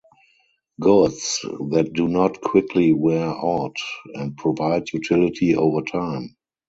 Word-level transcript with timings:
Goods 0.79 1.41
that 1.69 1.93
do 1.93 2.07
not 2.07 2.41
quickly 2.41 2.91
wear 2.91 3.27
out 3.27 3.75
and 4.15 4.35
provide 4.35 4.91
utility 4.93 5.55
over 5.55 5.83
time. 5.83 6.35